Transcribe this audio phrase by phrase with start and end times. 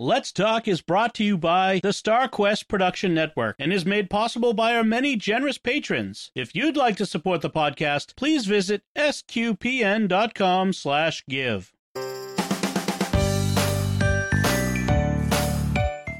[0.00, 4.54] Let's Talk is brought to you by the StarQuest Production Network and is made possible
[4.54, 6.30] by our many generous patrons.
[6.36, 11.72] If you'd like to support the podcast, please visit sqpn.com/give.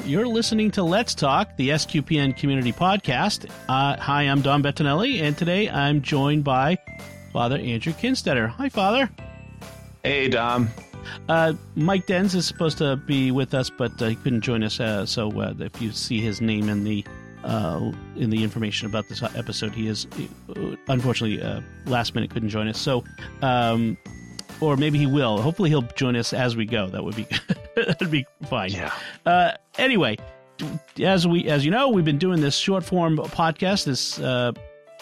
[0.04, 3.48] You're listening to Let's Talk, the SQPN community podcast.
[3.68, 6.78] Uh, hi, I'm Dom Bettinelli, and today I'm joined by
[7.32, 8.48] Father Andrew Kinstetter.
[8.48, 9.08] Hi, Father.
[10.02, 10.68] Hey, Dom.
[11.28, 14.80] Uh, Mike Denz is supposed to be with us, but uh, he couldn't join us.
[14.80, 17.04] Uh, so uh, if you see his name in the
[17.44, 20.06] uh, in the information about this episode, he is
[20.48, 21.38] uh, unfortunately
[21.86, 22.78] last minute couldn't join us.
[22.78, 23.04] So,
[23.42, 23.96] um,
[24.60, 25.40] or maybe he will.
[25.40, 26.88] Hopefully, he'll join us as we go.
[26.88, 27.26] That would be
[27.76, 28.70] that'd be fine.
[28.70, 29.56] Yeah.
[29.78, 30.16] anyway,
[31.00, 34.18] as we as you know, we've been doing this short form podcast, this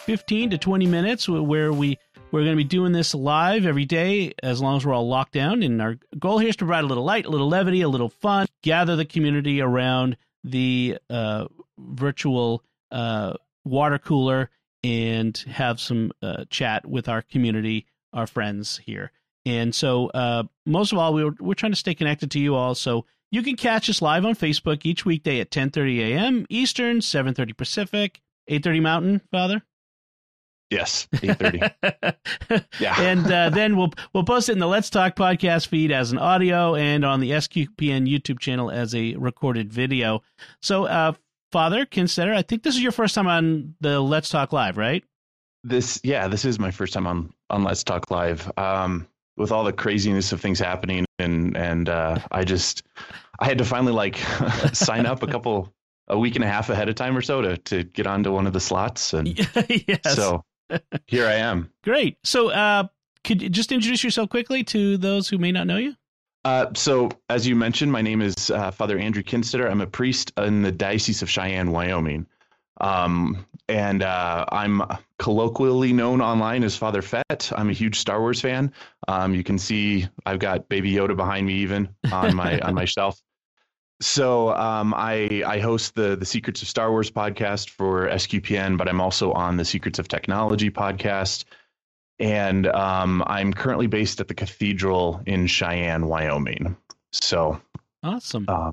[0.00, 1.98] fifteen to twenty minutes, where we
[2.32, 5.32] we're going to be doing this live every day as long as we're all locked
[5.32, 5.62] down.
[5.62, 8.08] And our goal here is to provide a little light, a little levity, a little
[8.08, 11.46] fun, gather the community around the uh,
[11.78, 13.34] virtual uh,
[13.64, 14.50] water cooler
[14.82, 19.12] and have some uh, chat with our community, our friends here.
[19.44, 22.74] And so, uh, most of all, we're, we're trying to stay connected to you all.
[22.74, 26.46] So you can catch us live on Facebook each weekday at 10:30 a.m.
[26.48, 29.20] Eastern, 7:30 Pacific, 8:30 Mountain.
[29.30, 29.62] Father.
[30.70, 31.60] Yes, eight thirty.
[32.80, 36.10] yeah, and uh, then we'll we'll post it in the Let's Talk podcast feed as
[36.10, 40.22] an audio and on the SQPN YouTube channel as a recorded video.
[40.62, 41.12] So, uh,
[41.52, 45.04] Father Kinstetter, I think this is your first time on the Let's Talk Live, right?
[45.62, 48.50] This, yeah, this is my first time on on Let's Talk Live.
[48.56, 49.06] Um,
[49.36, 52.82] with all the craziness of things happening, and and uh, I just
[53.38, 54.16] I had to finally like
[54.72, 55.72] sign up a couple
[56.08, 58.46] a week and a half ahead of time or so to to get onto one
[58.46, 59.28] of the slots, and
[59.68, 60.16] yes.
[60.16, 60.44] so
[61.06, 61.70] here I am.
[61.82, 62.18] Great.
[62.24, 62.84] So, uh,
[63.24, 65.94] could you just introduce yourself quickly to those who may not know you?
[66.44, 69.68] Uh, so, as you mentioned, my name is uh, Father Andrew Kinstetter.
[69.68, 72.26] I'm a priest in the Diocese of Cheyenne, Wyoming.
[72.80, 74.82] Um, and uh, I'm
[75.18, 77.50] colloquially known online as Father Fett.
[77.56, 78.72] I'm a huge Star Wars fan.
[79.08, 82.84] Um, you can see I've got Baby Yoda behind me, even on my on my
[82.96, 83.20] shelf.
[84.00, 88.88] So um, I I host the the Secrets of Star Wars podcast for SQPN, but
[88.88, 91.44] I'm also on the Secrets of Technology podcast,
[92.18, 96.76] and um, I'm currently based at the Cathedral in Cheyenne, Wyoming.
[97.12, 97.60] So
[98.02, 98.44] awesome.
[98.48, 98.72] Uh,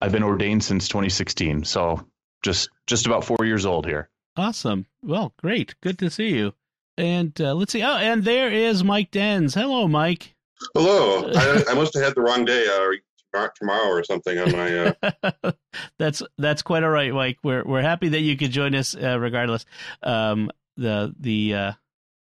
[0.00, 2.06] I've been ordained since 2016, so
[2.42, 4.08] just just about four years old here.
[4.36, 4.86] Awesome.
[5.02, 5.74] Well, great.
[5.80, 6.54] Good to see you.
[6.96, 7.82] And uh, let's see.
[7.82, 9.54] Oh, and there is Mike Denz.
[9.54, 10.34] Hello, Mike.
[10.74, 11.30] Hello.
[11.34, 12.66] I, I must have had the wrong day.
[12.66, 12.96] Uh,
[13.32, 14.94] tomorrow or something on my.
[15.42, 15.52] Uh...
[15.98, 17.38] that's that's quite all right, Mike.
[17.42, 19.64] We're we're happy that you could join us uh, regardless.
[20.02, 21.54] Um, the the.
[21.54, 21.72] Uh,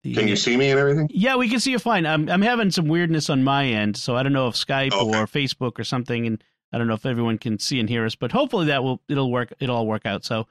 [0.03, 1.09] the, can you see me and everything?
[1.11, 2.07] Yeah, we can see you fine.
[2.07, 5.19] I'm I'm having some weirdness on my end, so I don't know if Skype okay.
[5.19, 8.15] or Facebook or something, and I don't know if everyone can see and hear us,
[8.15, 9.53] but hopefully that will it'll work.
[9.59, 10.25] It'll all work out.
[10.25, 10.47] So,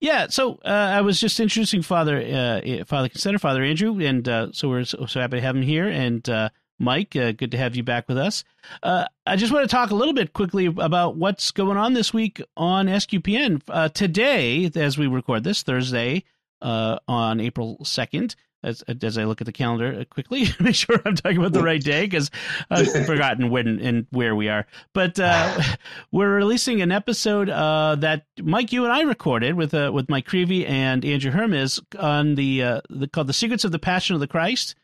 [0.00, 0.26] yeah.
[0.28, 4.68] So uh, I was just introducing Father uh, Father Kinstetter Father Andrew, and uh, so
[4.68, 7.76] we're so, so, happy to have him here, and uh, Mike, uh, good to have
[7.76, 8.42] you back with us.
[8.82, 12.14] Uh, I just want to talk a little bit quickly about what's going on this
[12.14, 13.60] week on SQPN.
[13.68, 16.24] Uh, today, as we record this Thursday
[16.62, 20.98] uh, on April 2nd, as, as I look at the calendar uh, quickly, make sure
[21.04, 22.30] I'm talking about the right day because
[22.70, 24.66] I've forgotten when and where we are.
[24.94, 25.60] But uh,
[26.10, 31.04] we're releasing an episode that Mike, you and I recorded with with Mike Creevy and
[31.04, 34.76] Andrew Hermes on the, the called "The Secrets of the Passion of the Christ,"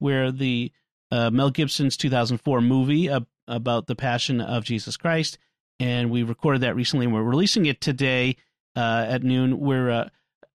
[0.00, 0.72] where the
[1.10, 5.38] uh, Mel Gibson's 2004 movie uh, about the Passion of Jesus Christ,
[5.78, 7.06] and we recorded that recently.
[7.06, 8.36] and We're releasing it today
[8.76, 9.60] uh, at noon.
[9.60, 10.08] We're uh,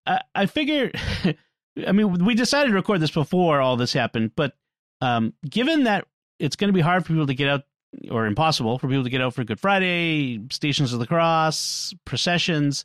[0.06, 0.90] I, I figure,
[1.86, 4.54] I mean, we decided to record this before all this happened, but
[5.00, 6.06] um, given that
[6.38, 7.62] it's going to be hard for people to get out
[8.10, 12.84] or impossible for people to get out for Good Friday, Stations of the Cross, processions,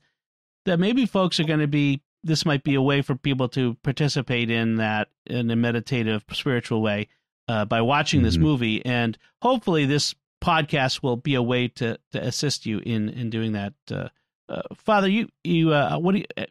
[0.65, 2.01] that maybe folks are going to be.
[2.23, 6.81] This might be a way for people to participate in that in a meditative, spiritual
[6.81, 7.07] way
[7.47, 8.43] uh, by watching this mm-hmm.
[8.43, 13.29] movie, and hopefully this podcast will be a way to to assist you in in
[13.29, 13.73] doing that.
[13.91, 14.09] Uh,
[14.49, 16.45] uh, Father, you you uh, what do you uh,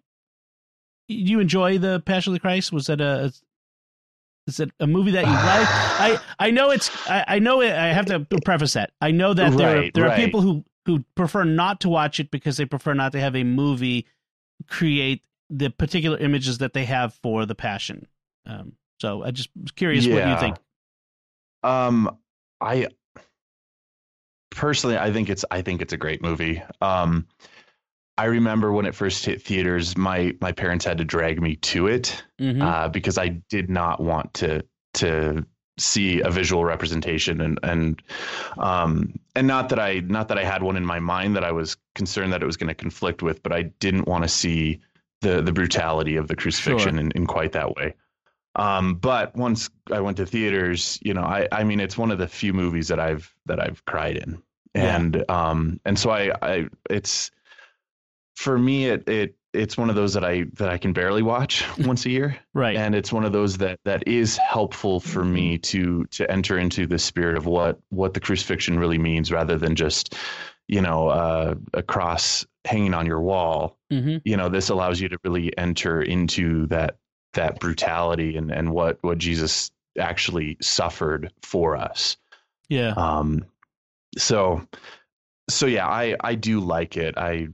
[1.09, 2.73] you enjoy the Passion of the Christ?
[2.73, 3.33] Was that a
[4.47, 5.39] is it a movie that you like?
[5.49, 8.93] I I know it's I, I know it, I have to preface that.
[9.01, 10.19] I know that there right, are, there right.
[10.19, 13.37] are people who who prefer not to watch it because they prefer not to have
[13.37, 14.07] a movie
[14.69, 18.07] create the particular images that they have for the Passion.
[18.47, 20.15] Um, so I just was curious yeah.
[20.15, 20.57] what you think.
[21.65, 22.19] Um,
[22.61, 22.89] I
[24.51, 26.63] personally, I think it's I think it's a great movie.
[26.81, 27.27] Um,
[28.17, 31.89] I remember when it first hit theaters, my my parents had to drag me to
[31.89, 32.63] it mm-hmm.
[32.63, 34.65] uh, because I did not want to
[34.95, 35.45] to
[35.77, 38.01] see a visual representation and and
[38.59, 41.51] um and not that I not that I had one in my mind that I
[41.51, 44.81] was concerned that it was going to conflict with, but I didn't want to see
[45.21, 47.01] the the brutality of the crucifixion Sure.
[47.01, 47.95] in, in quite that way.
[48.56, 52.19] Um, but once I went to theaters, you know, I I mean it's one of
[52.19, 54.43] the few movies that I've that I've cried in.
[54.75, 54.97] Yeah.
[54.97, 57.31] And um and so I I it's
[58.37, 61.65] for me it it it's one of those that I that I can barely watch
[61.79, 62.77] once a year Right.
[62.77, 66.87] and it's one of those that that is helpful for me to to enter into
[66.87, 70.15] the spirit of what what the crucifixion really means rather than just
[70.67, 75.09] you know uh, a cross hanging on your wall hmm you know this allows you
[75.09, 76.97] to really enter into that
[77.35, 82.17] that brutality and and what what Jesus actually suffered for us
[82.69, 82.95] Yeah.
[82.97, 83.45] um
[84.19, 84.67] so
[85.49, 87.49] so yeah i i do like it i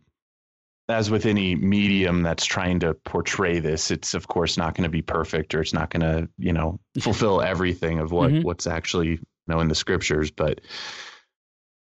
[0.88, 4.90] as with any medium that's trying to portray this it's of course not going to
[4.90, 8.44] be perfect or it's not going to you know fulfill everything of what Mhm.
[8.44, 10.60] what's actually you know in the scriptures but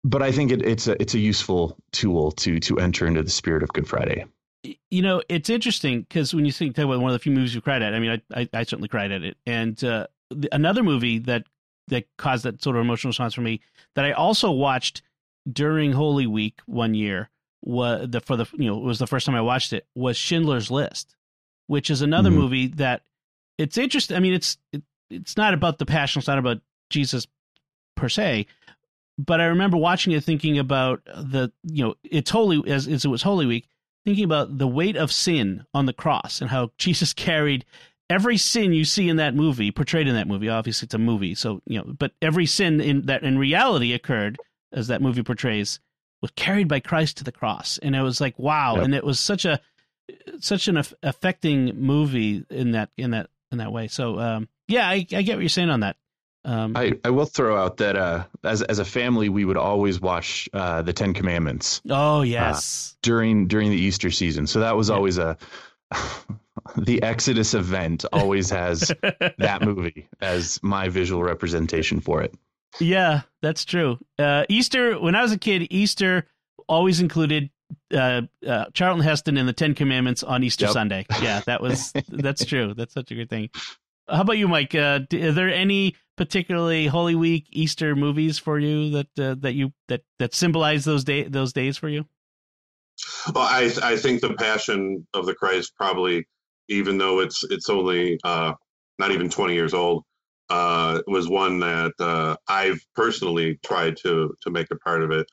[0.03, 3.29] but i think it, it's a it's a useful tool to to enter into the
[3.29, 4.25] spirit of good friday
[4.91, 7.61] you know, it's interesting because when you think about one of the few movies you
[7.61, 10.83] cried at, I mean, I I, I certainly cried at it, and uh, the, another
[10.83, 11.45] movie that
[11.87, 13.61] that caused that sort of emotional response for me
[13.95, 15.01] that I also watched
[15.51, 17.29] during Holy Week one year
[17.63, 20.17] was the for the you know it was the first time I watched it was
[20.17, 21.15] Schindler's List,
[21.67, 22.35] which is another Mhm.
[22.35, 23.03] movie that
[23.57, 24.17] it's interesting.
[24.17, 26.59] I mean, it's it, it's not about the passion, it's not about
[26.89, 27.25] Jesus
[27.95, 28.45] per se,
[29.17, 33.07] but I remember watching it thinking about the you know it's holy as, as it
[33.07, 33.67] was Holy Week,
[34.07, 37.65] thinking about the weight of sin on the cross and how Jesus carried
[38.09, 40.47] every sin you see in that movie portrayed in that movie.
[40.47, 44.37] Obviously, it's a movie, so you know, but every sin in that in reality occurred
[44.71, 45.79] as that movie portrays
[46.21, 48.85] was carried by Christ to the cross, and it was like wow, Yep.
[48.85, 49.59] and it was such a
[50.39, 53.87] such an affecting movie in that in that in that way.
[53.89, 55.97] So um, yeah, I, I get what you're saying on that.
[56.47, 59.99] Um, i i will throw out that uh as as a family we would always
[59.99, 64.47] watch uh the 10 commandments oh yes, during during the Easter season.
[64.47, 64.95] So that was Yeah.
[64.95, 65.37] always a
[66.77, 68.91] the Exodus event always has
[69.37, 72.33] that movie as my visual representation for it.
[72.79, 73.97] Yeah, that's true.
[74.19, 76.27] Uh, Easter, when I was a kid, Easter
[76.67, 77.49] always included
[77.93, 80.73] uh, uh, Charlton Heston and the Ten Commandments on Easter Yep.
[80.73, 81.05] Sunday.
[81.21, 82.73] Yeah, that was that's true.
[82.73, 83.49] That's such a good thing.
[84.09, 84.73] How about you, Mike?
[84.75, 89.71] Uh, are there any particularly Holy Week Easter movies for you that uh, that you
[89.87, 92.05] that that symbolize those day those days for you?
[93.33, 96.27] Well, I I think the Passion of the Christ probably,
[96.67, 98.53] even though it's it's only uh,
[98.99, 100.03] not even twenty years old,
[100.49, 105.27] uh, was one that uh, I've personally tried to to make a part of it.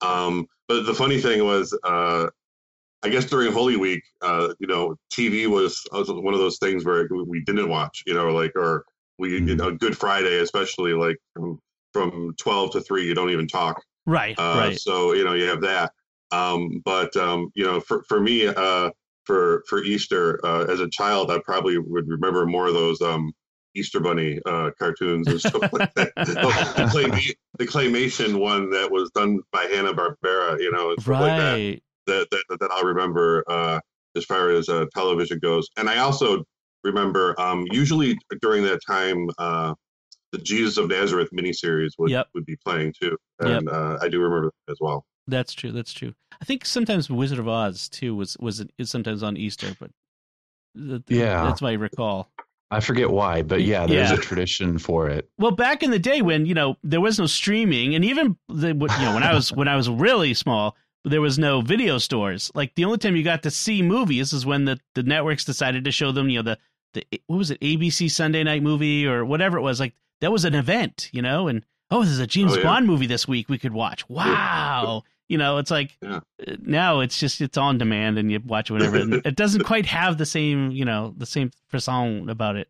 [0.00, 2.28] Um, but the funny thing was, uh,
[3.02, 6.84] I guess during Holy Week, uh, you know, TV was, was one of those things
[6.84, 8.84] where we didn't watch, you know, like or
[9.20, 9.58] we you Mhm.
[9.58, 11.58] know Good Friday, especially like from
[11.92, 13.80] from twelve to three, you don't even talk.
[14.06, 14.78] Right, Uh, right.
[14.78, 15.92] So you know you have that.
[16.32, 18.90] Um, but um, you know, for for me, uh,
[19.24, 23.32] for for Easter uh, as a child, I probably would remember more of those um,
[23.74, 26.12] Easter Bunny uh, cartoons and stuff like that.
[26.24, 31.20] the, clay, the claymation one that was done by Hanna Barbera, you know, and stuff
[31.20, 31.82] like that, Right.
[32.06, 33.80] that that that I'll remember uh,
[34.16, 35.68] as far as uh, television goes.
[35.76, 36.44] And I also
[36.84, 39.28] remember um, usually during that time.
[39.38, 39.74] Uh,
[40.32, 42.28] the Jesus of Nazareth miniseries would, Yep.
[42.34, 43.50] would be playing too, Yep.
[43.50, 45.04] and uh, I do remember that as well.
[45.26, 45.72] That's true.
[45.72, 46.14] That's true.
[46.40, 49.90] I think sometimes Wizard of Oz too was was is sometimes on Easter, but
[50.76, 51.42] th- th- Yeah.
[51.46, 52.30] that's my recall.
[52.70, 54.16] I forget why, but yeah, there's Yeah.
[54.16, 55.28] a tradition for it.
[55.36, 58.68] Well, back in the day when you know there was no streaming, and even the,
[58.68, 62.52] you know when I was when I was really small, there was no video stores.
[62.54, 65.82] Like the only time you got to see movies is when the, the networks decided
[65.86, 66.28] to show them.
[66.28, 66.58] You know the
[66.94, 69.80] the what was it ABC Sunday Night Movie or whatever it was.
[69.80, 71.48] Like that was an event, you know.
[71.48, 72.62] And oh, there's a James Oh, yeah.
[72.64, 74.08] Bond movie this week we could watch.
[74.08, 75.02] Wow.
[75.28, 76.20] You know, it's like Yeah.
[76.46, 78.96] uh, now it's just it's on demand and you watch whatever.
[78.96, 82.68] and it doesn't quite have the same, you know, the same frisson about it.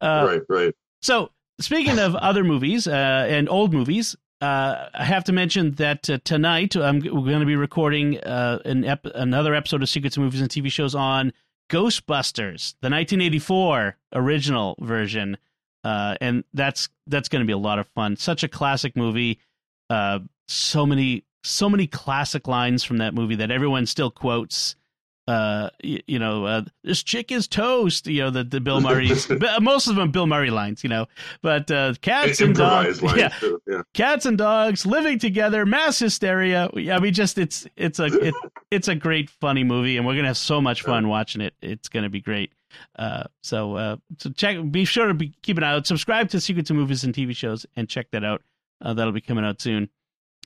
[0.00, 0.74] Uh, right, right.
[1.00, 6.10] so, speaking of other movies uh, and old movies, uh, I have to mention that
[6.10, 10.18] uh, tonight um, we're going to be recording uh, an ep- another episode of Secrets
[10.18, 11.32] of Movies and TV Shows on
[11.68, 15.36] Ghostbusters, the 1984 original version,
[15.84, 18.16] uh, and that's that's going to be a lot of fun.
[18.16, 19.40] Such a classic movie.
[19.90, 24.74] Uh, so many so many classic lines from that movie that everyone still quotes
[25.28, 29.26] uh you, you know uh, this chick is toast you know the, the bill murray's
[29.40, 31.06] but most of them bill murray lines you know
[31.42, 33.60] but uh cats and dogs yeah too.
[33.66, 33.82] Yeah.
[33.94, 38.34] cats and dogs living together mass hysteria yeah we just it's it's a it,
[38.70, 41.88] it's a great funny movie and we're gonna have so much fun watching it it's
[41.88, 42.52] gonna be great
[42.98, 44.56] Uh, so uh, so check.
[44.70, 45.86] Be sure to be keep an eye out.
[45.86, 48.42] Subscribe to Secrets of Movies and TV shows and check that out.
[48.84, 49.88] Uh, that'll be coming out soon.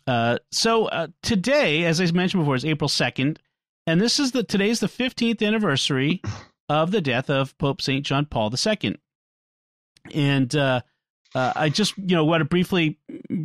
[0.06, 3.40] Uh, so uh, today, as I mentioned before, is April second,
[3.86, 6.22] and this is the today's the fifteenth anniversary
[6.68, 8.96] of the death of Pope Saint John Paul II.
[10.14, 10.80] And uh,
[11.34, 12.98] uh, I just you know want to briefly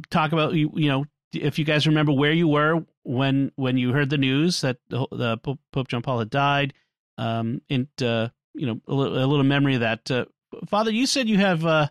[0.10, 3.92] talk about you you know if you guys remember where you were when when you
[3.92, 6.74] heard the news that the, the Pope, Pope, John Paul had died,
[7.18, 10.10] um, and uh, you know a little, a little, memory of that.
[10.10, 10.26] Uh,
[10.68, 11.88] Father, you said you have uh,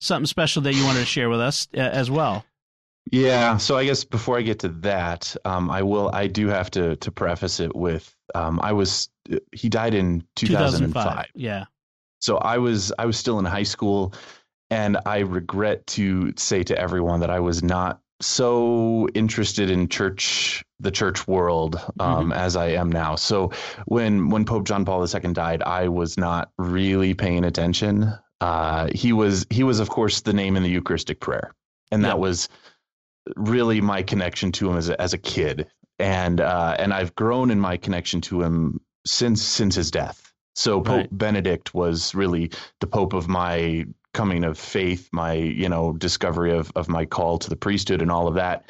[0.00, 2.44] something special that you wanted to share with us uh, as well.
[3.10, 6.10] Yeah, so I guess before I get to that, um, I will.
[6.12, 9.08] I do have to to preface it with um, I was
[9.52, 10.92] he died in 2005.
[10.92, 11.26] 2005.
[11.34, 11.64] Yeah.
[12.20, 14.14] So I was I was still in high school,
[14.70, 20.62] and I regret to say to everyone that I was not so interested in church
[20.78, 22.32] the church world um, mm-hmm.
[22.32, 23.16] as I am now.
[23.16, 23.52] So
[23.86, 28.12] when when Pope John Paul II died, I was not really paying attention.
[28.40, 31.52] Uh, he was he was of course the name in the Eucharistic prayer,
[31.90, 32.48] and that was
[33.36, 35.66] really my connection to him as a, as a kid.
[35.98, 40.32] And uh, and I've grown in my connection to him since since his death.
[40.54, 41.08] So Pope right.
[41.18, 42.50] Benedict was really
[42.80, 47.38] the Pope of my coming of faith, my you know discovery of of my call
[47.38, 48.64] to the priesthood, and all of that.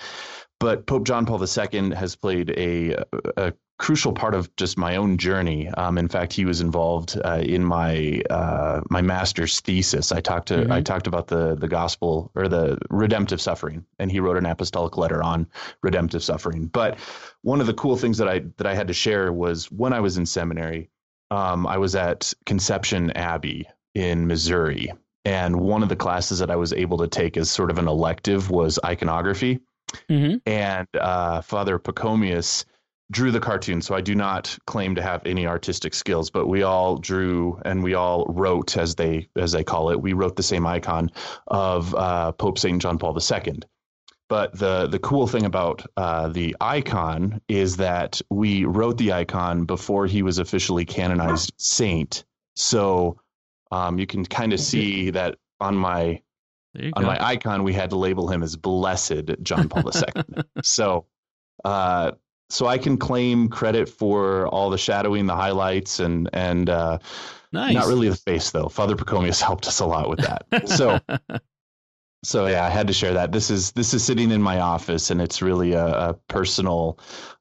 [0.61, 3.05] But Pope John Paul II has played a,
[3.37, 5.69] a crucial part of just my own journey.
[5.69, 10.13] Um, in fact, he was involved uh, in my uh, my master's thesis.
[10.13, 10.71] I talked to mm-hmm.
[10.71, 14.99] I talked about the the gospel or the redemptive suffering, and he wrote an apostolic
[14.99, 15.47] letter on
[15.83, 16.67] redemptive suffering.
[16.67, 16.99] But
[17.41, 20.01] one of the cool things that I that I had to share was when I
[20.01, 20.91] was in seminary,
[21.31, 24.93] um, I was at Conception Abbey in Missouri,
[25.25, 27.89] and one of the classes that I was able to take as sort of an
[27.89, 29.61] elective was iconography.
[30.09, 30.37] Mm-hmm.
[30.47, 32.65] And uh, Father Pachomius
[33.11, 36.63] drew the cartoon, so I do not claim to have any artistic skills, but we
[36.63, 40.43] all drew and we all wrote, as they as they call it, we wrote the
[40.43, 41.11] same icon
[41.47, 43.61] of uh, Pope Saint John Paul II.
[44.29, 49.65] But the the cool thing about uh, the icon is that we wrote the icon
[49.65, 52.25] before he was officially canonized saint.
[52.55, 53.21] So
[53.73, 56.23] um, you can kind of see that on my
[56.77, 57.03] on go.
[57.03, 60.43] my icon we had to label him as Blessed John Paul II.
[60.63, 61.07] so
[61.65, 62.13] uh,
[62.51, 66.99] so I can claim credit for all the shadowing, the highlights, and and uh,
[67.53, 67.75] nice.
[67.75, 68.69] not really the face though.
[68.69, 70.69] Father Pachomius helped us a lot with that.
[70.69, 71.01] So.
[72.23, 73.33] so yeah, I had to share that.
[73.33, 76.99] This is this is sitting in my office, and it's really a, a personal,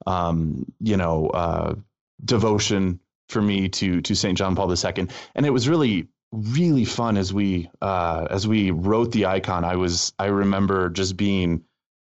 [0.08, 1.76] um, you know, uh,
[2.24, 5.08] devotion for me to to Saint John Paul II.
[5.36, 9.64] And it was really really fun as we uh, as we wrote the icon.
[9.64, 11.64] I was I remember just being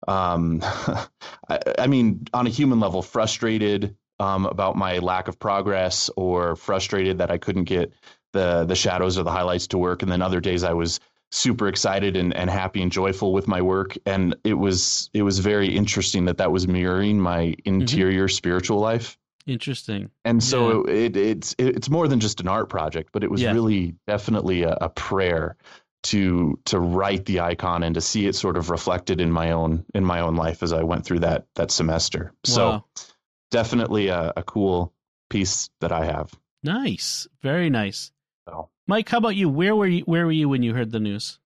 [0.08, 0.60] um,
[1.48, 6.56] I, I, mean, on a human level, frustrated um, about my lack of progress or
[6.56, 7.92] frustrated that I couldn't get
[8.32, 10.02] the the shadows or the highlights to work.
[10.02, 11.00] And then other days I was
[11.30, 13.96] super excited and, and happy and joyful with my work.
[14.06, 17.80] And it was it was very interesting that that was mirroring my mm-hmm.
[17.80, 18.34] interior mm-hmm.
[18.34, 19.18] spiritual life.
[19.46, 20.10] Interesting.
[20.24, 20.94] And so yeah.
[20.94, 23.52] it, it's it's more than just an art project, but it was yeah.
[23.52, 25.56] really definitely a, a prayer
[26.04, 29.84] to to write the icon and to see it sort of reflected in my own
[29.94, 32.32] in my own life as I went through that that semester.
[32.48, 32.84] Wow.
[32.94, 33.04] So
[33.50, 34.92] definitely a, a, cool
[35.28, 36.32] piece that I have.
[36.62, 38.10] Nice, very nice.
[38.48, 38.70] So.
[38.86, 39.48] Mike, how about you?
[39.48, 40.02] Where were you?
[40.02, 41.38] Where were you when you heard the news?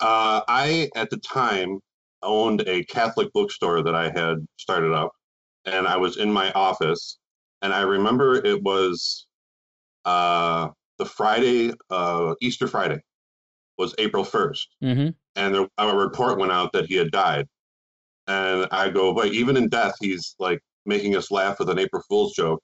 [0.00, 1.80] Uh, I at the time
[2.22, 5.12] owned a Catholic bookstore that I had started up,
[5.64, 7.18] and I was in my office,
[7.62, 9.26] and I remember it was
[10.04, 13.00] uh, the Friday, uh, Easter Friday,
[13.78, 14.60] was April 1st.
[14.82, 15.08] Mm-hmm.
[15.36, 17.46] And there, a report went out that he had died.
[18.28, 22.02] And I go, but even in death, he's like making us laugh with an April
[22.08, 22.62] Fool's joke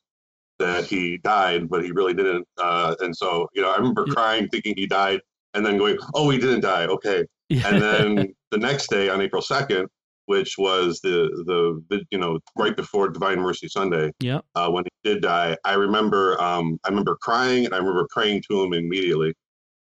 [0.59, 2.47] that he died, but he really didn't.
[2.59, 5.21] Uh, and so, you know, I remember crying thinking he died
[5.55, 6.87] and then going, oh, he didn't die.
[6.87, 7.25] Okay.
[7.50, 7.67] Yeah.
[7.67, 9.87] And then the next day on April 2nd,
[10.28, 14.40] which was the, the, you know, right before Divine Mercy Sunday, yeah.
[14.54, 18.42] Uh, when he did die, I remember, um, I remember crying and I remember praying
[18.50, 19.32] to him immediately.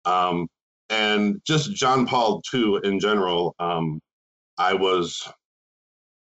[0.07, 0.49] Um,
[0.89, 3.55] and just John Paul II in general.
[3.59, 4.01] Um,
[4.57, 5.31] I was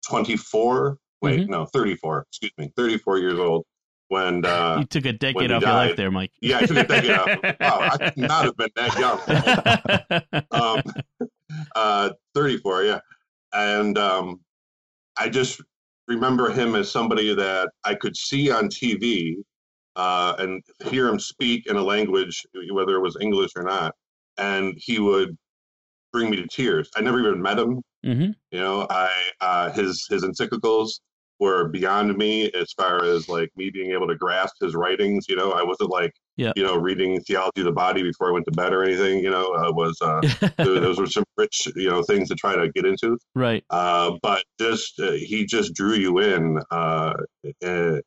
[0.08, 0.98] 24.
[1.22, 1.52] Wait, mm-hmm.
[1.52, 2.26] no, 34.
[2.30, 3.66] Excuse me, 34 years old
[4.08, 5.70] when uh, you took a decade off died.
[5.70, 6.32] your life there, Mike.
[6.42, 7.28] Yeah, I took a decade off.
[7.60, 10.46] Wow, I could not have been that young.
[10.52, 10.82] um,
[11.76, 13.00] uh, 34, yeah,
[13.58, 14.40] and um,
[15.18, 15.62] I just
[16.08, 19.36] remember him as somebody that I could see on TV
[19.96, 23.96] uh, and hear him speak in a language, whether it was English or not,
[24.38, 25.36] and he would
[26.14, 26.90] bring me to tears.
[26.96, 27.82] I never even met him.
[28.06, 28.32] Mm-hmm.
[28.52, 29.10] You know, I
[29.42, 31.00] uh, his his encyclicals
[31.39, 35.25] were beyond me as far as like me being able to grasp his writings.
[35.29, 36.51] You know, I wasn't like, yeah.
[36.56, 39.20] you know, reading Theology of the Body before I went to bed or anything.
[39.20, 40.22] You know, uh, was uh,
[40.58, 43.17] those were some rich, you know, things to try to get into.
[43.36, 43.63] Right.
[43.70, 46.60] Uh, but just uh, he just drew you in.
[46.72, 47.13] Uh,
[47.65, 47.98] uh,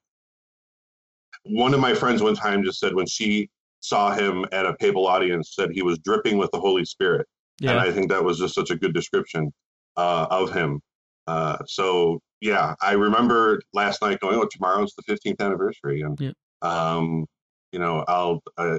[1.45, 3.49] one of my friends one time just said when she
[3.81, 7.27] saw him at a papal audience, said he was dripping with the Holy Spirit.
[7.61, 7.73] Yeah.
[7.73, 9.53] And I think that was just such a good description
[9.97, 10.81] uh, of him.
[11.27, 16.33] Uh, so yeah, I remember last night going, "Oh, tomorrow's the 15th anniversary," and Yeah.
[16.63, 17.27] um,
[17.73, 18.41] you know, I'll.
[18.57, 18.79] Uh,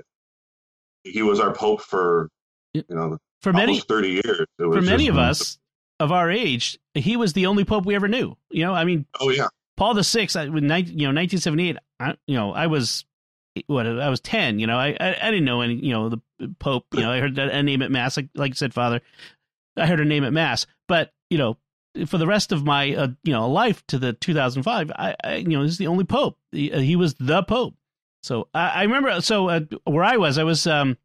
[1.03, 2.29] he was our pope for
[2.73, 4.41] you know For many almost 30 years.
[4.41, 5.57] It for many of us
[5.99, 8.35] of our age, he was the only pope we ever knew.
[8.49, 11.77] You know, I mean, Oh yeah, Paul the Sixth, I- with 19, you know, 1978.
[11.99, 13.05] I, you know, I was
[13.67, 14.59] what I was 10.
[14.59, 15.75] You know, I, I I didn't know any.
[15.75, 16.19] You know, the
[16.59, 16.85] Pope.
[16.93, 19.01] You know, I heard that a name at mass, like like you said, Father.
[19.77, 21.57] I heard a name at mass, but you know,
[22.05, 25.49] for the rest of my uh, you know life to the 2005, I, I you
[25.49, 26.37] know, he's the only Pope.
[26.51, 27.75] He, uh, he was the Pope.
[28.23, 29.21] So I, I remember.
[29.21, 30.97] So uh, where I was, I was um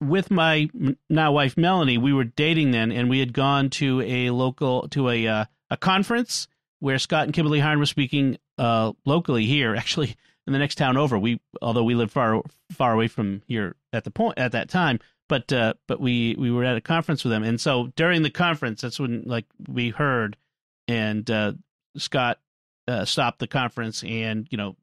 [0.00, 0.68] with my
[1.08, 1.98] now wife Melanie.
[1.98, 5.76] We were dating then, and we had gone to a local to a uh, a
[5.76, 6.48] conference
[6.80, 10.16] where Scott and Kimberly Hahn were speaking uh, locally here, actually
[10.46, 11.18] in the next town over.
[11.18, 12.42] We although we lived far
[12.72, 14.98] far away from here at the point at that time,
[15.32, 18.28] but uh, but we we were at a conference with them, and so during the
[18.28, 20.36] conference, that's when like we heard,
[20.88, 21.54] and uh,
[21.96, 22.38] Scott
[22.86, 24.76] uh, stopped the conference, and you know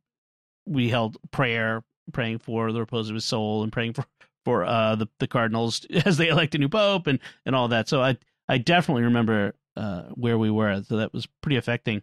[0.66, 4.06] we held prayer, praying for the repose of his soul, and praying for
[4.44, 7.88] for uh, the the cardinals as they elect a new pope, and and all that.
[7.88, 12.02] So I I definitely remember uh, where we were, so that was pretty affecting.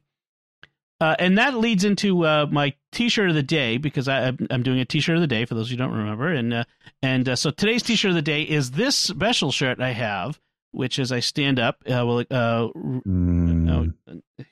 [1.00, 4.62] Uh, and that leads into uh, my T-shirt of the day because I, I'm- I'm
[4.62, 6.64] doing a T-shirt of the day for those who don't remember, and uh,
[7.02, 10.40] and uh, so today's T-shirt of the day is this special shirt I have,
[10.72, 11.82] which is I stand up.
[11.86, 13.92] Uh, well, uh, Mm.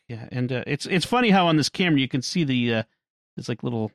[0.08, 2.82] yeah, and uh, it's it's funny how on this camera you can see the uh,
[3.38, 3.90] it's like little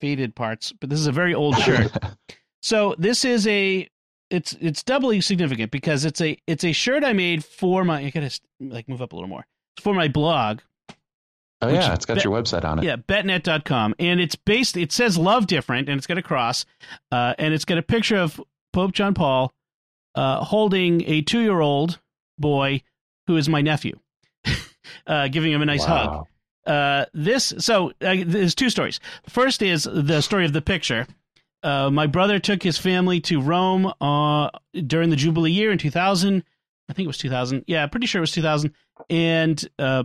[0.00, 1.92] faded parts, but this is a very old shirt.
[2.62, 3.88] So this is a
[4.28, 8.10] it's it's doubly significant because it's a it's a shirt I made for my I
[8.10, 9.46] gotta like move up a little more
[9.80, 10.60] for my blog.
[11.62, 12.84] Oh yeah, it's got bet- your website on it.
[12.84, 13.94] Yeah, bettnet.com.
[13.98, 16.64] And it's based it says love different and it's got a cross.
[17.12, 18.40] Uh, and it's got a picture of
[18.72, 19.52] Pope John Paul
[20.14, 21.98] uh, holding a 2-year-old
[22.38, 22.82] boy
[23.26, 23.98] who is my nephew.
[25.06, 26.08] uh, giving him a nice hug.
[26.08, 26.26] Wow.
[26.66, 29.00] Uh, this so uh, there's two stories.
[29.28, 31.06] First is the story of the picture.
[31.62, 34.50] Uh, my brother took his family to Rome uh,
[34.86, 36.42] during the Jubilee year in 2000.
[36.88, 37.64] I think it was 2000.
[37.66, 38.72] Yeah, pretty sure it was 2000.
[39.10, 40.04] And uh,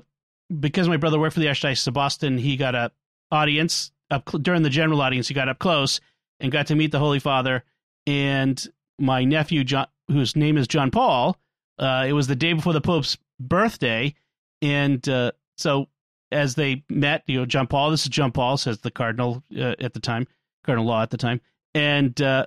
[0.59, 2.91] because my brother worked for the Archdiocese of Boston, he got a
[3.31, 5.27] audience up during the general audience.
[5.27, 5.99] He got up close
[6.39, 7.63] and got to meet the Holy Father.
[8.05, 8.65] And
[8.99, 11.37] my nephew, John, whose name is John Paul,
[11.79, 14.13] uh, it was the day before the Pope's birthday,
[14.61, 15.87] and uh, so
[16.31, 17.91] as they met, you know, John Paul.
[17.91, 20.27] This is John Paul, says the cardinal uh, at the time,
[20.63, 21.41] cardinal law at the time,
[21.73, 22.45] and uh,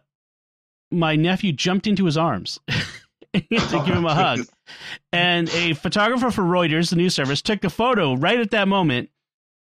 [0.90, 2.58] my nephew jumped into his arms
[3.50, 4.40] to give him a hug.
[5.12, 9.10] And a photographer for Reuters, the news service, took a photo right at that moment.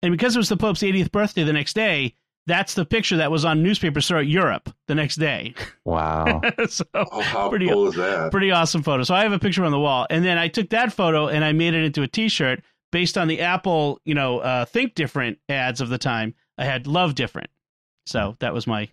[0.03, 2.15] And because it was the Pope's 80th birthday the next day,
[2.47, 5.53] that's the picture that was on newspapers throughout Europe the next day.
[5.86, 6.41] Wow.
[6.67, 8.31] so Oh, how Pretty- cool is that?
[8.31, 9.03] pretty awesome photo.
[9.03, 11.45] So I have a picture on the wall, and then I took that photo and
[11.45, 15.38] I made it into a T-shirt based on the Apple, you know, uh, Think Different
[15.49, 16.34] ads of the time.
[16.57, 17.49] I had Love Different,
[18.07, 18.89] so that was my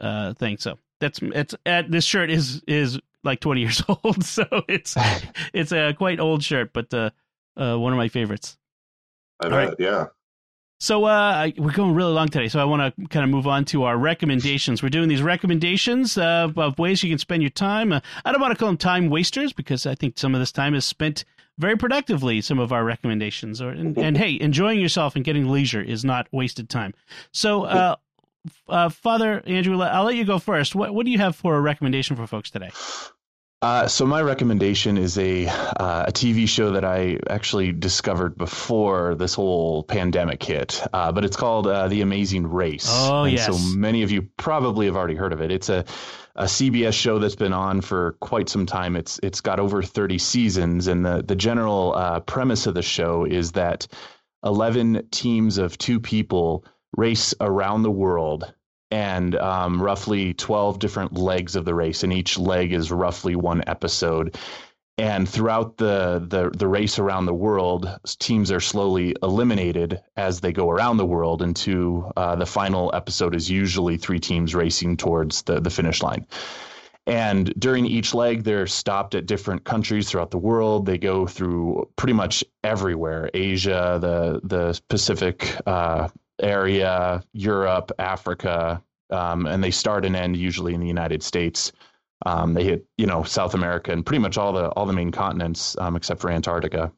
[0.00, 0.58] uh, thing.
[0.58, 4.96] So that's it's uh, this shirt is is like twenty years old, so it's
[5.52, 7.10] it's a quite old shirt, but uh,
[7.56, 8.56] uh, one of my favorites.
[9.40, 9.74] I bet, right.
[9.78, 10.06] yeah.
[10.80, 13.48] So uh, I, we're going really long today, so I want to kind of move
[13.48, 14.80] on to our recommendations.
[14.80, 17.92] We're doing these recommendations uh, of ways you can spend your time.
[17.92, 20.52] Uh, I don't want to call them time wasters because I think some of this
[20.52, 21.24] time is spent
[21.58, 22.40] very productively.
[22.40, 26.28] Some of our recommendations, or and, and hey, enjoying yourself and getting leisure is not
[26.30, 26.94] wasted time.
[27.32, 27.96] So,
[28.68, 30.74] uh, Father Andrew, I'll let you go first.
[30.74, 32.70] What what do you have for a recommendation for folks today?
[33.60, 39.16] Uh, so my recommendation is a uh, a TV show that I actually discovered before
[39.16, 42.86] this whole pandemic hit, uh, but it's called uh, The Amazing Race.
[42.88, 43.46] Oh, and yes.
[43.46, 45.50] So many of you probably have already heard of it.
[45.50, 45.84] It's a
[46.36, 48.94] a CBS show that's been on for quite some time.
[48.94, 53.24] It's it's got over 30 seasons, and the the general uh, premise of the show
[53.24, 53.88] is that
[54.44, 56.64] 11 teams of two people
[56.96, 58.52] race around the world
[58.90, 63.62] and um, roughly 12 different legs of the race and each leg is roughly one
[63.66, 64.38] episode
[64.98, 70.52] and throughout the, the the race around the world teams are slowly eliminated as they
[70.52, 75.42] go around the world into uh, the final episode is usually three teams racing towards
[75.42, 76.26] the, the finish line
[77.06, 80.86] And during each leg, they're stopped at different countries throughout the world.
[80.86, 86.08] They go through pretty much everywhere Asia, the, the Pacific uh,
[86.40, 91.72] area, Europe, Africa, um, and they start and end usually in the United States.
[92.26, 95.12] Um, they hit, you know, South America and pretty much all the all the main
[95.12, 96.92] continents um, except for Antarctica.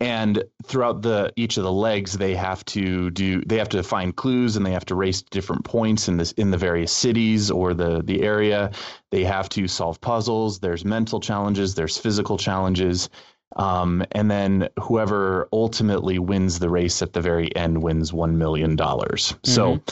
[0.00, 4.16] And throughout the each of the legs they have to do they have to find
[4.16, 7.50] clues and they have to race to different points in this in the various cities
[7.50, 8.72] or the the area.
[9.10, 10.58] They have to solve puzzles.
[10.58, 11.74] There's mental challenges.
[11.74, 13.10] There's physical challenges
[13.56, 18.76] um, and then whoever ultimately wins the race at the very end wins one million
[18.76, 19.50] dollars mm-hmm.
[19.50, 19.82] so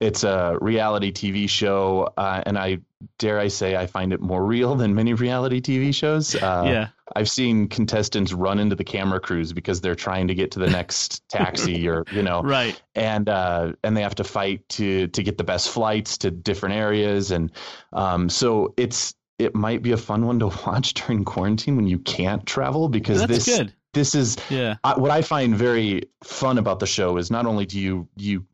[0.00, 2.78] it's a reality TV show, uh, and I
[3.18, 6.34] dare I say I find it more real than many reality TV shows.
[6.34, 10.50] Uh, yeah, I've seen contestants run into the camera crews because they're trying to get
[10.52, 14.68] to the next taxi, or you know, right, and uh, and they have to fight
[14.70, 17.50] to to get the best flights to different areas, and
[17.94, 21.98] um, so it's it might be a fun one to watch during quarantine when you
[21.98, 23.72] can't travel because That's this good.
[23.94, 24.76] this is yeah.
[24.96, 28.44] what I find very fun about the show is not only do you you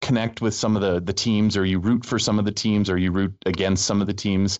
[0.00, 2.90] connect with some of the the teams or you root for some of the teams
[2.90, 4.58] or you root against some of the teams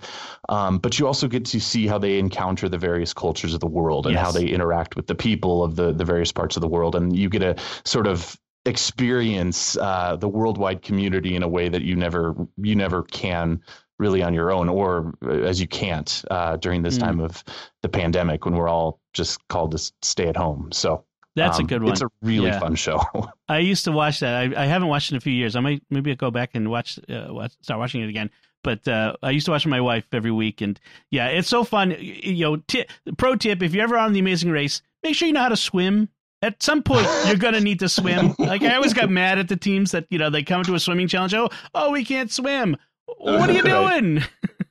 [0.49, 3.67] um, but you also get to see how they encounter the various cultures of the
[3.67, 4.25] world and Yes.
[4.25, 7.15] how they interact with the people of the the various parts of the world and
[7.15, 11.95] you get a sort of experience uh, the worldwide community in a way that you
[11.95, 13.61] never you never can
[13.99, 17.01] really on your own or uh, as you can't uh, during this Mm.
[17.01, 17.45] time of
[17.83, 21.05] the pandemic when we're all just called to stay at home so
[21.37, 21.93] That's um, a good one.
[21.93, 22.59] it's a really Yeah.
[22.61, 23.01] fun show
[23.49, 24.35] I used to watch that.
[24.57, 25.55] I, I haven't watched it in a few years.
[25.57, 28.31] I might maybe I'll go back and watch, uh, watch start watching it again.
[28.63, 30.81] But uh, I used to watch with my wife every week, and
[31.11, 31.95] yeah, it's so fun.
[32.01, 32.87] You know, ti
[33.19, 35.57] pro tip: if you're ever on the Amazing Race, make sure you know how to
[35.57, 36.09] swim.
[36.41, 38.35] At some point, you're gonna need to swim.
[38.39, 40.81] Like I always got mad at the teams that you know they come to a
[40.81, 41.35] swimming challenge.
[41.35, 42.79] Oh, oh, we can't swim.
[43.07, 44.23] What are you doing?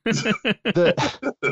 [0.05, 0.95] the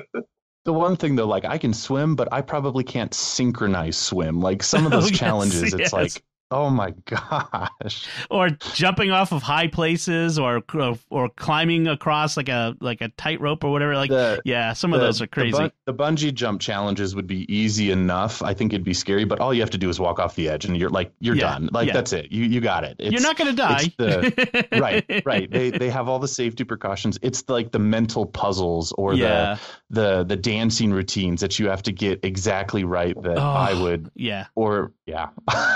[0.66, 4.40] the one thing though, like I can swim, but I probably can't synchronize swim.
[4.40, 5.94] Like some of Oh, those yes, challenges, it's yes.
[5.94, 8.08] like, oh my gosh.
[8.30, 10.62] or jumping off of high places, or
[11.10, 13.96] or climbing across like a like a tightrope or whatever.
[13.96, 15.52] Like the, yeah, some of those are crazy.
[15.52, 18.42] The, bun- the bungee jump challenges would be easy enough.
[18.44, 20.50] I think it'd be scary, but all you have to do is walk off the
[20.50, 21.70] edge, and you're like, you're Yeah, done.
[21.72, 21.94] Like yeah.
[21.94, 22.32] that's it.
[22.32, 22.98] You you got it.
[23.00, 24.68] It's, You're not going to die.
[24.80, 25.50] right, right.
[25.50, 27.18] They they have all the safety precautions.
[27.22, 29.58] It's like the mental puzzles or yeah.
[29.90, 33.20] the the the dancing routines that you have to get exactly right.
[33.22, 33.42] That Oh.
[33.42, 34.48] I would Yeah.
[34.56, 35.30] or yeah.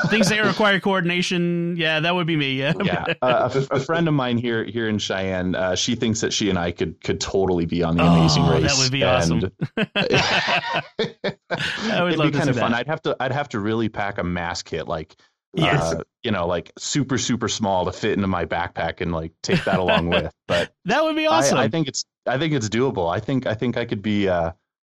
[0.07, 1.75] Things that require coordination.
[1.78, 2.54] Yeah, that would be me.
[2.54, 2.73] Yeah.
[2.84, 6.34] yeah, uh, a, a friend of mine here here in Cheyenne, uh, she thinks that
[6.34, 8.63] she and I could could totally be on the Amazing Oh, Race.
[8.63, 9.39] that would be awesome.
[10.99, 12.71] I would It'd love be to kind of fun.
[12.71, 12.80] that.
[12.80, 15.15] I'd have to I'd have to really pack a mask kit, like
[15.58, 15.82] Yes.
[15.93, 19.63] uh, you know, like super super small to fit into my backpack and like take
[19.65, 20.32] that along with.
[20.47, 21.58] But that would be awesome.
[21.58, 23.10] I, I think it's I think it's doable.
[23.13, 24.28] I think I think I could be.
[24.28, 24.51] Uh,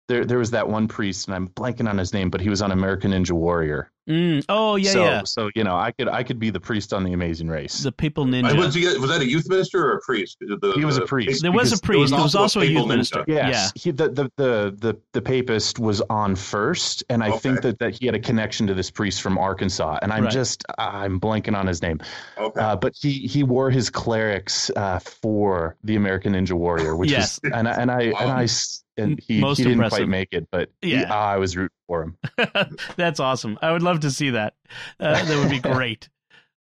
[0.09, 2.61] there there was that one priest, and I'm blanking on his name, but he was
[2.63, 3.91] on American Ninja Warrior.
[4.11, 4.45] Mm.
[4.49, 5.23] Oh yeah, so yeah.
[5.25, 7.83] so you know, I could I could be the priest on the Amazing Race.
[7.85, 8.57] The people Uh, Ninja.
[8.59, 10.37] Was, he, was that a youth minister or a priest?
[10.41, 11.43] The- He was a priest.
[11.43, 12.13] there was a priest.
[12.13, 12.89] There was also a youth ninja.
[12.89, 13.25] minister.
[13.29, 17.79] Yes, he, the, the the the the papist was on first, and I think that,
[17.79, 20.33] that he had a connection to this priest from Arkansas, and I'm Right.
[20.33, 22.01] just I'm blanking on his name,
[22.37, 22.61] Okay.
[22.61, 27.39] uh, but he he wore his clerics uh, for the American Ninja Warrior, which Yes.
[27.45, 29.99] is and I- and I and I s- and he, Most he didn't impressive.
[30.01, 31.09] quite make it, but he- Yeah.
[31.11, 32.19] ah, I was rooting for him.
[32.97, 33.59] That's awesome.
[33.63, 34.55] I would love to see that.
[34.99, 36.09] Uh, that would be great.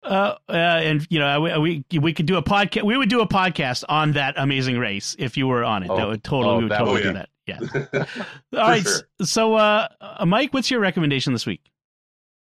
[0.03, 2.83] Uh, uh, and you know, we we we could do a podcast.
[2.83, 5.87] We would do a podcast on that amazing race if you were on it.
[5.87, 7.29] that Oh, would totally oh, we would that totally would- do that.
[7.47, 7.59] Yeah.
[8.59, 8.81] All right.
[8.81, 9.01] sure.
[9.21, 11.61] So, uh, uh, Mike, what's your recommendation this week?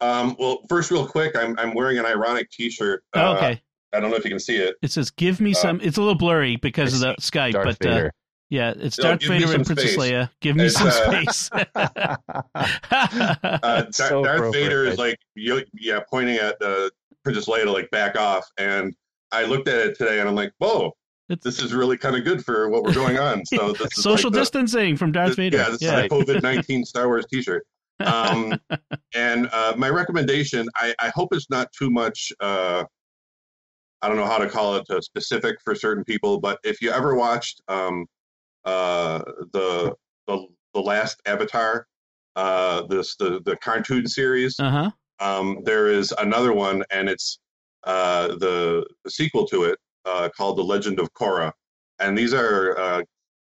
[0.02, 3.04] Um, well, first, real quick, I'm I'm wearing an ironic T-shirt.
[3.16, 3.62] Oh, Uh, okay.
[3.94, 4.76] I don't know if you can see it.
[4.82, 7.78] It says, "Give me uh, some." It's a little blurry because of the Skype, Darth
[7.80, 8.14] but uh, Vader.
[8.50, 10.12] Yeah, it's Darth give me Vader and Princess space.
[10.12, 10.30] Leia.
[10.42, 11.50] Give me It's, some uh, space.
[12.56, 14.54] Uh, Dar- So Darth.
[14.54, 16.90] Vader is like, yeah, pointing at uh,
[17.24, 18.94] Princess Leia to like back off, and
[19.32, 20.94] I looked at it today, and I'm like, whoa,
[21.30, 23.46] It's- this is really kind of good for what we're going on.
[23.46, 25.58] So this is Social like the- distancing from Darth this- Vader.
[25.58, 26.00] Yeah, this yeah.
[26.00, 27.66] is a COVID nineteen Star Wars T-shirt.
[28.06, 28.54] Um,
[29.16, 32.32] and uh, my recommendation, I, I hope it's not too much.
[32.40, 32.84] Uh,
[34.04, 36.92] I don't know how to call it uh, specific for certain people, but if you
[36.92, 38.06] ever watched um,
[38.68, 39.20] uh,
[39.54, 39.96] the,
[40.28, 40.36] the
[40.74, 41.88] the last Avatar,
[42.36, 44.92] uh, this the the cartoon series, Uh huh.
[45.28, 47.40] um, there is another one, and it's
[47.84, 51.52] uh, the, the sequel to it uh, called The Legend of Korra.
[52.00, 53.02] And these are uh,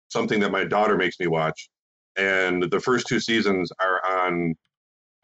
[0.08, 1.68] something that my daughter makes me watch.
[2.16, 4.54] And the first two seasons are on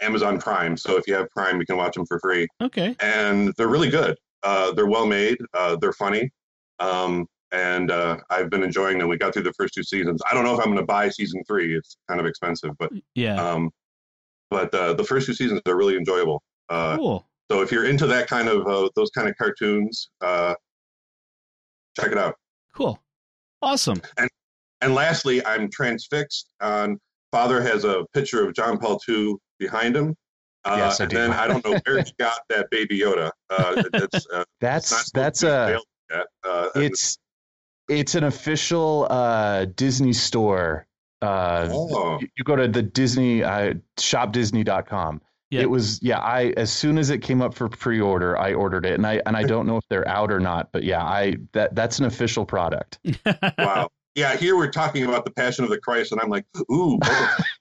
[0.00, 0.76] Amazon Prime.
[0.76, 2.46] So if you have Prime, you can watch them for free.
[2.62, 2.94] Okay.
[3.00, 4.14] And they're really good.
[4.42, 6.30] Uh, they're well made, uh, they're funny.
[6.78, 9.08] Um, and uh, I've been enjoying them.
[9.08, 10.20] We got through the first two seasons.
[10.30, 11.76] I don't know if I'm going to buy season three.
[11.76, 13.36] It's kind of expensive, but yeah.
[13.36, 13.70] Um,
[14.50, 16.42] but uh, the first two seasons are really enjoyable.
[16.68, 17.26] Uh, cool.
[17.50, 20.54] So if you're into that kind of uh, those kind of cartoons, uh,
[21.98, 22.34] check it out.
[22.74, 22.98] Cool.
[23.62, 24.00] Awesome.
[24.18, 24.28] And
[24.80, 26.98] and lastly, I'm transfixed on.
[27.32, 30.14] Father has a picture of John Paul II behind him.
[30.64, 31.16] Uh, Yes, I and do.
[31.18, 33.30] then I don't know where he got that baby Yoda.
[33.50, 36.26] Uh, that's uh, That's not that's supposed to be a available yet.
[36.44, 37.18] Uh, it's
[37.88, 40.86] it's an official uh, Disney store.
[41.22, 45.20] Uh, oh, you, you go to the Disney uh, shopdisney.com.
[45.50, 45.60] Yeah.
[45.60, 46.18] It was yeah.
[46.18, 49.36] I as soon as it came up for pre-order, I ordered it, and I and
[49.36, 52.44] I don't know if they're out or not, but yeah, I that that's an official
[52.44, 52.98] product.
[53.58, 53.88] wow.
[54.16, 56.98] Yeah, here we're talking about the Passion of the Christ, and I'm like, ooh,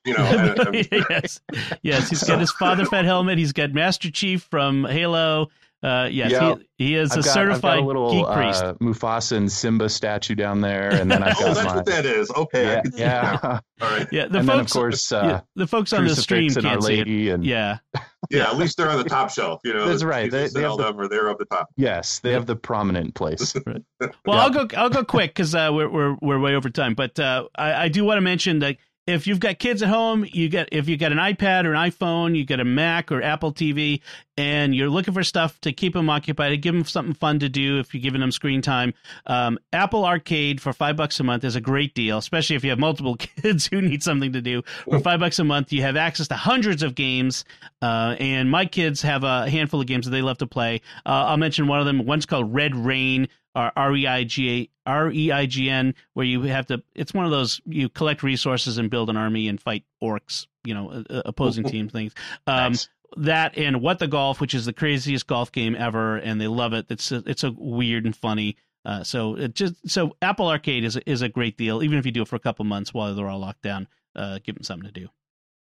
[0.06, 0.24] you know.
[0.24, 0.60] and-
[0.92, 1.42] and- yes,
[1.82, 2.10] yes.
[2.10, 3.38] He's got his Father Fett helmet.
[3.38, 5.50] He's got Master Chief from Halo.
[5.86, 6.56] Uh, yes, Yeah.
[6.78, 8.64] he, he is I've a got, I've certified got a little geek priest.
[8.64, 11.86] uh, Mufasa and Simba statue down there, and then I've oh, got that's my what
[11.86, 12.32] that is.
[12.32, 12.68] Okay.
[12.68, 14.08] I yeah can yeah, All right.
[14.12, 16.58] yeah, the and folks, then of course uh, yeah, the folks on the stream Crucifix
[16.58, 17.34] and Our can't see it.
[17.36, 17.78] And Yeah,
[18.32, 19.62] Yeah, at least they're on the top shelf.
[19.64, 20.32] You know, That's right.
[20.32, 21.70] Jesus They- they and have all the- them are up the top.
[21.78, 23.54] yes, they have the prominent place.
[23.66, 24.12] Well, Yeah.
[24.34, 24.68] I'll go.
[24.76, 26.96] I'll go quick because uh, we're we're we're way over time.
[26.96, 30.26] But uh, I, I do want to mention that if you've got kids at home,
[30.32, 33.22] you get if you got an iPad or an iPhone, you got a Mac or
[33.22, 34.02] Apple TV,
[34.36, 37.50] and you're looking for stuff to keep them occupied, to give them something fun to
[37.50, 37.80] do.
[37.80, 38.94] If you're giving them screen time,
[39.28, 42.72] um, Apple Arcade for five bucks a month is a great deal, especially if you
[42.72, 44.64] have multiple kids who need something to do.
[44.86, 47.46] For five bucks a month, you have access to hundreds of games,
[47.84, 50.82] uh, and my kids have a handful of games that they love to play.
[51.06, 52.06] Uh, I'll mention one of them.
[52.06, 55.96] One's called Red Rain or R E I G A R E I G N,
[56.14, 56.84] where you have to.
[56.94, 60.74] It's one of those you collect resources and build an army and fight orcs, you
[60.74, 62.14] know, uh, opposing team things.
[62.48, 62.90] Um, Nice.
[63.18, 66.74] That and What the Golf, which is the craziest golf game ever, and they love
[66.74, 66.88] it.
[66.90, 68.58] It's a, it's a weird and funny.
[68.84, 72.06] Uh, so it just so Apple Arcade is a, is a great deal, even if
[72.06, 73.88] you do it for a couple months while they're all locked down.
[74.16, 75.08] Uh, give them something to do.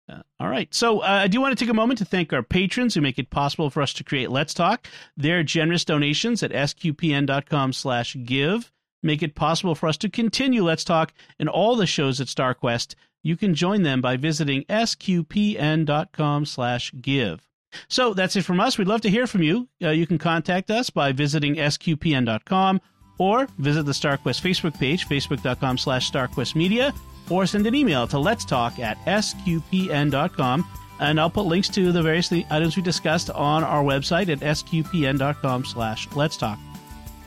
[0.10, 0.74] Uh, all right.
[0.74, 3.20] So uh, I do want to take a moment to thank our patrons who make
[3.20, 4.88] it possible for us to create Let's Talk.
[5.18, 8.72] Their generous donations at sqpn.com slash give
[9.04, 12.96] make it possible for us to continue Let's Talk and all the shows at StarQuest.
[13.24, 17.48] You can join them by visiting sqpn.com slash give.
[17.90, 18.78] So that's it from us.
[18.78, 19.68] We'd love to hear from you.
[19.84, 22.82] Uh, you can contact us by visiting sqpn.com
[23.18, 26.96] or visit the StarQuest Facebook page, facebook.com slash StarQuestMedia,
[27.30, 30.68] or send an email to let's talk at sqpn.com.
[31.00, 35.66] And I'll put links to the various items we discussed on our website at sqpn.com
[35.66, 36.58] slash let's talk.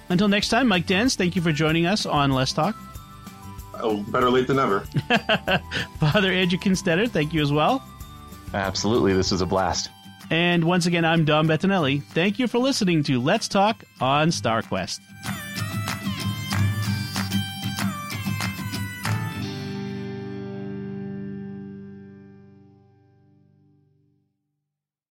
[0.08, 2.76] Until next time, Mike Denz, thank you for joining us on Let's Talk.
[3.74, 4.80] Oh, better late than never.
[6.00, 7.82] Father Andrew Kinstetter, thank you as well.
[8.52, 9.88] Absolutely, this was a blast.
[10.28, 12.02] And once again, I'm Dom Bettinelli.
[12.02, 15.00] Thank you for listening to Let's Talk on StarQuest.